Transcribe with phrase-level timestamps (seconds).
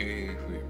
[0.00, 0.64] AFM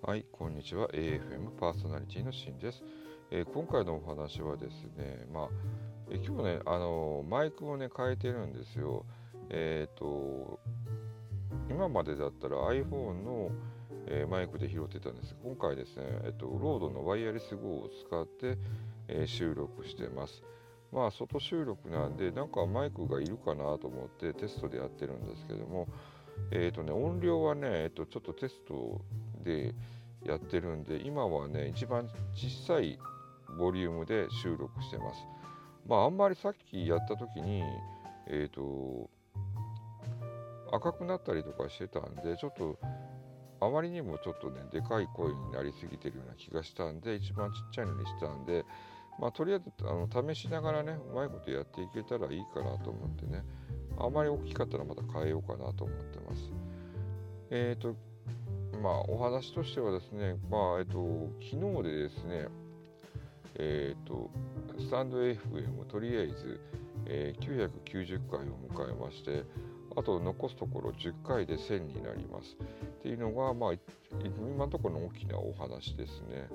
[0.00, 0.88] はいこんにちは。
[0.94, 2.82] AFM パーソナリティのしんです、
[3.30, 5.48] えー、今回のお話はですねまあ、
[6.08, 9.04] えー、今日ねあのー、マイクをね変えてるんですよ。
[9.50, 10.58] えっ、ー、と
[11.68, 13.50] 今までだったら iPhone の
[14.10, 18.58] えマイクで拾ってたんです今回ですね、えっと、ロードのワイヤレス GO を使って、
[19.08, 20.42] え収録してます。
[20.92, 25.86] まあ、外収録なんで、なんかマイクがいるかなと思ってテストでやってるんですけども、
[26.50, 29.02] えっ、とね、音量はね、えっと、ちょっとテスト
[29.42, 29.74] で
[30.24, 32.98] やってるんで今はね一番小さい
[33.58, 35.20] ボリュームで収録してます
[35.86, 37.62] まああんまりさっきやった時に
[38.26, 39.10] えっ、ー、と
[40.72, 42.78] 赤くなったりとかしてたんでちょっと
[43.60, 48.64] あまりにもちょっとねでかい声になりすぎてるような気がしたんで一番ちっちゃいのにしたんで
[49.18, 53.44] まあとりあえずあの試しながらねうまいことやっていけたらいいかなと思ってね
[53.98, 56.52] あまり大きかったらまた変えようかなと思ってます。
[57.50, 57.96] えっ、ー、と
[58.82, 62.46] まあ、お話としてはですね、まあえっと、昨日でですね、
[63.56, 64.30] えっと、
[64.78, 66.60] スタンド FM とりあえず、
[67.06, 69.42] えー、990回を迎えまして、
[69.98, 72.56] あと残すところ10回で1000になります。
[72.56, 73.72] っていうのが、まあ、
[74.24, 76.48] 今のところの大きなお話ですね。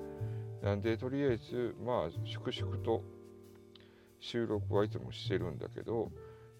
[0.62, 3.02] なんで、とりあえず、まあ、粛々と
[4.18, 6.10] 収録はいつもしてるんだけど、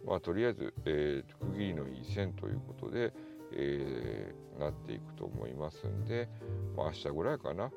[0.05, 3.15] まあ、とりあえず、えー、区切りのいい線ということで、
[3.53, 6.29] えー、なっていくと思いますんで、
[6.77, 7.71] まあ、明日ぐらいかな、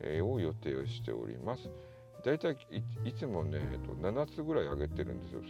[0.00, 1.70] えー、を予定をしております。
[2.22, 2.56] だいたい
[3.06, 5.40] いつもね、えっと、7つぐらい上げてるんですよ、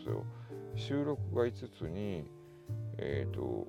[0.77, 2.25] 収録が5つに、
[2.99, 3.67] えっ、ー、と、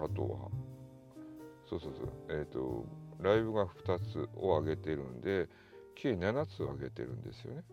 [0.00, 0.50] あとは、
[1.68, 2.86] そうそうそう、えっ、ー、と、
[3.20, 5.48] ライブが2つを上げてるんで、
[5.94, 7.64] 計7つ上げてるんですよね。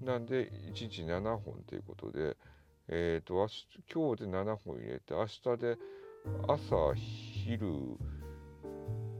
[0.00, 2.36] なんで1日7本ということで、
[2.88, 3.48] えーと、
[3.92, 5.78] 今日で7本入れて明日で
[6.48, 7.96] 朝昼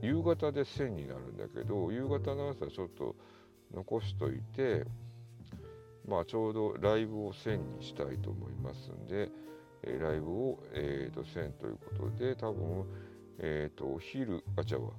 [0.03, 3.15] 夕方で1000になるんだけど夕方の朝ちょっと
[3.73, 4.85] 残しといて
[6.07, 9.31] まあちょうどライブを1000にしたいと思いますんで、
[9.83, 12.85] えー、ライブを、えーと、1000ということで多分
[13.39, 14.91] えっ、ー、とお昼あ違うわ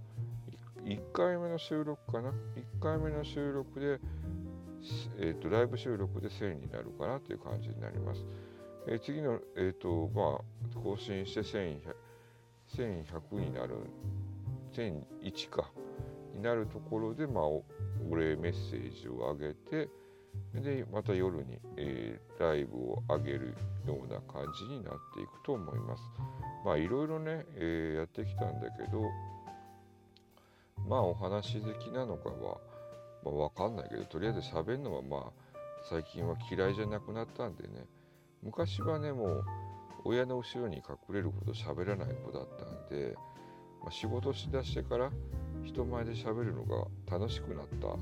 [0.83, 2.33] 1回目の収録かな？1
[2.81, 3.99] 回目の収録で
[5.17, 8.25] えーと、ライブ収録で1000になるかなという感じになります。
[8.85, 11.95] えー、次の、えーとまあ、更新して1100
[12.75, 13.75] 1100になる
[14.73, 15.71] 1001か
[16.33, 17.63] になるところで、まあ、お
[18.15, 19.89] 礼メッセージを上げて
[20.53, 23.55] でまた夜に、えー、ライブを上げる
[23.85, 26.03] ような感じになっていくと思います。
[26.65, 29.01] まあいろいろね、えー、やってきたんだけど
[30.87, 32.57] まあお話好きなのかは
[33.23, 35.31] まあ、分かんないけどとりあえず喋るのはまあ
[35.89, 37.85] 最近は嫌いじゃなくなったんでね
[38.41, 39.43] 昔はねもう
[40.05, 43.15] 親の後ろに隠れるほど喋らない子だったんで、
[43.81, 45.11] まあ、仕事しだしてから
[45.63, 47.97] 人前で喋るのが楽しくなったっ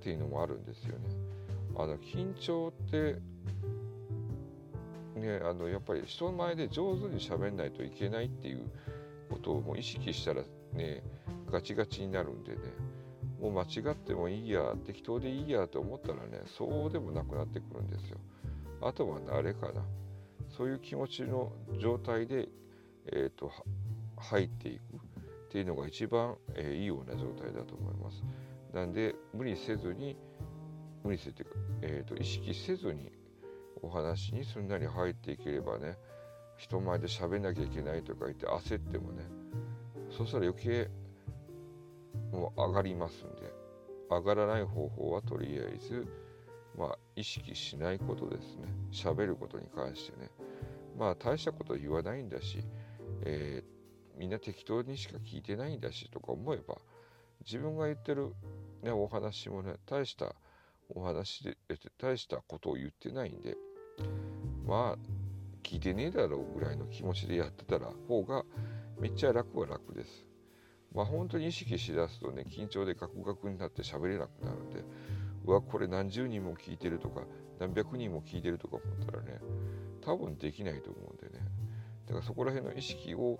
[0.00, 1.08] ていうのもあるんですよね。
[1.76, 3.16] あの緊張って
[5.18, 8.70] ねあのやっぱり人前で上手に喋んないといけないっていう
[9.30, 10.42] ことをもう意識したら
[10.72, 11.02] ね
[11.50, 12.58] ガチガチになるんでね
[13.40, 18.18] もう間違ってもいいや適当でいいやと思ったらねそうでもなくなってくるんですよ。
[18.80, 19.84] あとは慣れかな。
[20.48, 22.48] そういう気持ちの状態で、
[23.06, 23.52] えーと、
[24.16, 28.22] 入っていくっていうのが一番、えー、いいような状態だと思います。
[28.72, 30.16] なんで無理せずに
[31.04, 31.46] 無理せず、
[31.82, 33.12] えーと、意識せずに
[33.82, 35.96] お話にすんなり入っていければね
[36.56, 39.24] 人前で喋んなきゃいけないとか言って焦ってもね
[40.10, 40.90] そうしたら余計
[42.32, 43.52] もう上がりますんで
[44.10, 46.06] 上がらない方法はとりあえず
[46.78, 48.68] まあ意識しないことですね。
[48.92, 50.30] 喋ることに関してね。
[50.96, 52.64] まあ大したこと言わないんだし、
[53.22, 56.76] えー、みんな適当にしか聞いてないんだしとか思えば
[57.44, 58.32] 自分が言ってる、
[58.82, 60.34] ね、お話もね大した
[60.94, 61.56] お話で
[61.98, 63.56] 大したことを言ってないんで
[64.66, 64.98] まあ
[65.62, 68.44] 聞いてねえだろうぐらいの気持ちでやってたら方が
[68.98, 70.26] めっちゃ楽は楽です。
[70.94, 74.82] まあ本当に意識しだすとね緊張でガクガクになって喋れなくなるんで
[75.44, 77.22] うわこれ何十人も聞いてるとか
[77.58, 79.38] 何百人も聞いてるとか思ったらね
[80.00, 81.44] 多分できないと思うんでね
[82.06, 83.38] だからそこら辺の意識を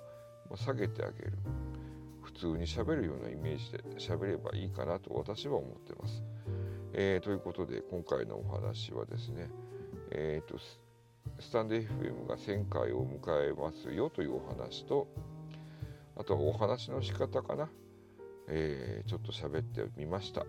[0.55, 1.33] 下げてあげる
[2.23, 6.23] 普通に喋るようなイメージで喋ればいいかなと私は思ってます。
[6.95, 9.49] えー、ということで今回のお話はですね
[10.11, 10.59] えっ、ー、と
[11.39, 15.07] スタンド FM が1000回を迎えますよというお話と
[16.17, 17.69] あとはお話の仕方かな、
[18.49, 20.45] えー、ちょっと喋ってみました。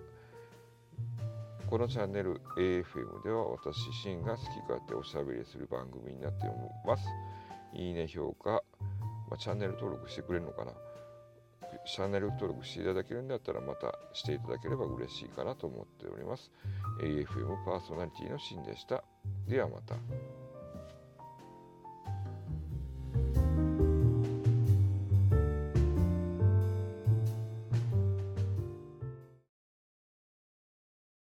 [1.69, 7.03] このチャンネル AFM では私シンが好き勝手おしゃべりする番組になっております。
[7.75, 8.63] いいね評価、
[9.29, 10.71] まあ、チャンネル登録してくれるのかな。
[11.85, 16.51] チャンネル登録していただけるんだったらまたしていただければ嬉しいかなと思っております。
[17.01, 19.03] AFM パーソナリティのシンでした。
[19.47, 19.95] ではまた。